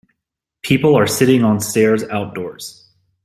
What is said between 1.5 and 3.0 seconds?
stairs outdoors